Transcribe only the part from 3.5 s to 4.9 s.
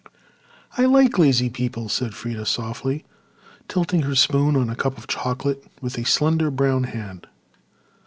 tilting her spoon on a